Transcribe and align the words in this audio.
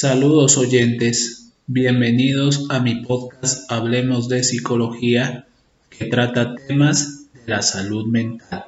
Saludos 0.00 0.56
oyentes, 0.58 1.50
bienvenidos 1.66 2.66
a 2.68 2.78
mi 2.78 3.02
podcast 3.02 3.68
Hablemos 3.68 4.28
de 4.28 4.44
Psicología 4.44 5.48
que 5.90 6.04
trata 6.04 6.54
temas 6.54 7.24
de 7.34 7.40
la 7.46 7.62
salud 7.62 8.06
mental. 8.06 8.64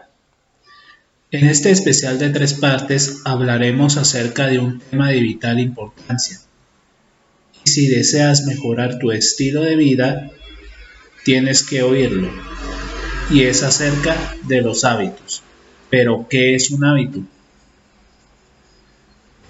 En 1.30 1.46
este 1.46 1.70
especial 1.70 2.18
de 2.18 2.30
tres 2.30 2.54
partes 2.54 3.20
hablaremos 3.24 3.96
acerca 3.96 4.48
de 4.48 4.58
un 4.58 4.80
tema 4.80 5.10
de 5.10 5.20
vital 5.20 5.60
importancia. 5.60 6.40
Y 7.64 7.70
si 7.70 7.86
deseas 7.86 8.44
mejorar 8.44 8.98
tu 8.98 9.12
estilo 9.12 9.62
de 9.62 9.76
vida, 9.76 10.32
tienes 11.24 11.62
que 11.62 11.84
oírlo. 11.84 12.28
Y 13.30 13.42
es 13.42 13.62
acerca 13.62 14.16
de 14.48 14.62
los 14.62 14.82
hábitos. 14.82 15.44
Pero, 15.90 16.26
¿qué 16.28 16.56
es 16.56 16.72
un 16.72 16.84
hábito? 16.84 17.22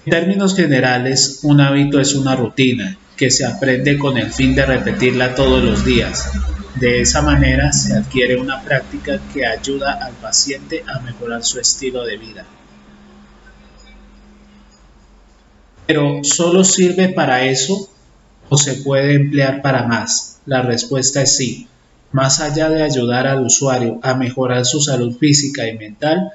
En 0.06 0.10
términos 0.12 0.56
generales, 0.56 1.40
un 1.42 1.60
hábito 1.60 2.00
es 2.00 2.14
una 2.14 2.34
rutina 2.34 2.96
que 3.16 3.30
se 3.30 3.44
aprende 3.44 3.98
con 3.98 4.16
el 4.16 4.32
fin 4.32 4.54
de 4.54 4.64
repetirla 4.64 5.34
todos 5.34 5.62
los 5.62 5.84
días. 5.84 6.32
De 6.76 7.02
esa 7.02 7.20
manera 7.20 7.70
se 7.72 7.94
adquiere 7.94 8.40
una 8.40 8.62
práctica 8.62 9.20
que 9.34 9.44
ayuda 9.44 9.98
al 10.02 10.14
paciente 10.14 10.82
a 10.86 11.00
mejorar 11.00 11.44
su 11.44 11.60
estilo 11.60 12.06
de 12.06 12.16
vida. 12.16 12.46
Pero 15.86 16.20
¿solo 16.22 16.64
sirve 16.64 17.10
para 17.10 17.44
eso 17.44 17.90
o 18.48 18.56
se 18.56 18.76
puede 18.76 19.12
emplear 19.12 19.60
para 19.60 19.86
más? 19.86 20.38
La 20.46 20.62
respuesta 20.62 21.20
es 21.20 21.36
sí. 21.36 21.68
Más 22.12 22.40
allá 22.40 22.70
de 22.70 22.82
ayudar 22.82 23.26
al 23.26 23.44
usuario 23.44 24.00
a 24.02 24.14
mejorar 24.14 24.64
su 24.64 24.80
salud 24.80 25.14
física 25.18 25.68
y 25.68 25.76
mental, 25.76 26.32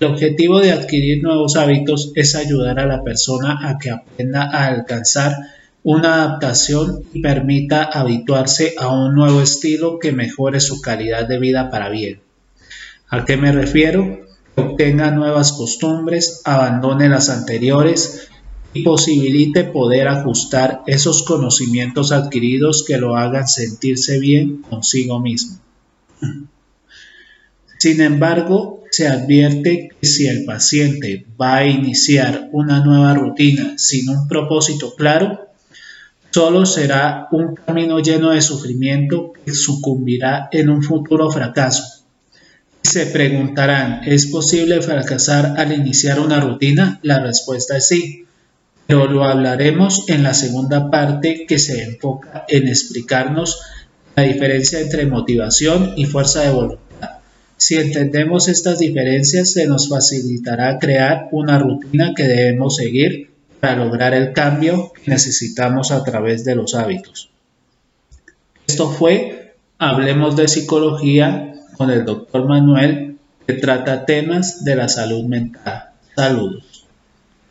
el 0.00 0.06
objetivo 0.06 0.60
de 0.60 0.72
adquirir 0.72 1.22
nuevos 1.22 1.56
hábitos 1.56 2.12
es 2.14 2.34
ayudar 2.36 2.78
a 2.78 2.86
la 2.86 3.02
persona 3.02 3.68
a 3.68 3.78
que 3.78 3.90
aprenda 3.90 4.42
a 4.44 4.68
alcanzar 4.68 5.36
una 5.82 6.14
adaptación 6.14 7.02
y 7.12 7.20
permita 7.20 7.84
habituarse 7.84 8.74
a 8.78 8.88
un 8.88 9.14
nuevo 9.14 9.40
estilo 9.40 9.98
que 9.98 10.12
mejore 10.12 10.60
su 10.60 10.80
calidad 10.80 11.26
de 11.26 11.38
vida 11.38 11.70
para 11.70 11.88
bien. 11.88 12.20
¿A 13.08 13.24
qué 13.24 13.36
me 13.36 13.50
refiero? 13.52 14.20
Obtenga 14.54 15.10
nuevas 15.10 15.52
costumbres, 15.52 16.42
abandone 16.44 17.08
las 17.08 17.30
anteriores 17.30 18.28
y 18.74 18.82
posibilite 18.82 19.64
poder 19.64 20.08
ajustar 20.08 20.82
esos 20.86 21.22
conocimientos 21.22 22.12
adquiridos 22.12 22.84
que 22.84 22.98
lo 22.98 23.16
hagan 23.16 23.48
sentirse 23.48 24.20
bien 24.20 24.62
consigo 24.62 25.20
mismo. 25.20 25.58
Sin 27.78 28.00
embargo, 28.00 28.77
se 28.98 29.06
advierte 29.06 29.90
que 30.00 30.04
si 30.08 30.26
el 30.26 30.44
paciente 30.44 31.24
va 31.40 31.58
a 31.58 31.66
iniciar 31.68 32.48
una 32.50 32.80
nueva 32.80 33.14
rutina 33.14 33.74
sin 33.76 34.08
un 34.08 34.26
propósito 34.26 34.96
claro, 34.96 35.52
solo 36.32 36.66
será 36.66 37.28
un 37.30 37.54
camino 37.54 38.00
lleno 38.00 38.32
de 38.32 38.42
sufrimiento 38.42 39.34
que 39.44 39.54
sucumbirá 39.54 40.48
en 40.50 40.68
un 40.68 40.82
futuro 40.82 41.30
fracaso. 41.30 42.06
Se 42.82 43.06
preguntarán, 43.06 44.00
¿es 44.04 44.26
posible 44.26 44.82
fracasar 44.82 45.54
al 45.58 45.72
iniciar 45.72 46.18
una 46.18 46.40
rutina? 46.40 46.98
La 47.04 47.20
respuesta 47.20 47.76
es 47.76 47.86
sí, 47.86 48.26
pero 48.88 49.06
lo 49.06 49.22
hablaremos 49.22 50.08
en 50.08 50.24
la 50.24 50.34
segunda 50.34 50.90
parte 50.90 51.46
que 51.46 51.60
se 51.60 51.84
enfoca 51.84 52.46
en 52.48 52.66
explicarnos 52.66 53.60
la 54.16 54.24
diferencia 54.24 54.80
entre 54.80 55.06
motivación 55.06 55.92
y 55.94 56.06
fuerza 56.06 56.42
de 56.42 56.50
voluntad. 56.50 56.87
Si 57.68 57.76
entendemos 57.76 58.48
estas 58.48 58.78
diferencias, 58.78 59.52
se 59.52 59.66
nos 59.66 59.90
facilitará 59.90 60.78
crear 60.78 61.28
una 61.32 61.58
rutina 61.58 62.14
que 62.16 62.22
debemos 62.22 62.76
seguir 62.76 63.30
para 63.60 63.84
lograr 63.84 64.14
el 64.14 64.32
cambio 64.32 64.90
que 64.94 65.10
necesitamos 65.10 65.92
a 65.92 66.02
través 66.02 66.46
de 66.46 66.54
los 66.54 66.74
hábitos. 66.74 67.28
Esto 68.66 68.90
fue 68.90 69.52
Hablemos 69.76 70.34
de 70.34 70.48
Psicología 70.48 71.52
con 71.76 71.90
el 71.90 72.06
doctor 72.06 72.48
Manuel, 72.48 73.18
que 73.46 73.52
trata 73.52 74.06
temas 74.06 74.64
de 74.64 74.74
la 74.74 74.88
salud 74.88 75.24
mental. 75.24 75.90
Saludos. 76.16 76.77